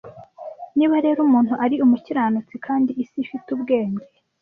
[0.77, 4.05] niba rero umuntu ari umukiranutsi kandi isi ifite ubwenge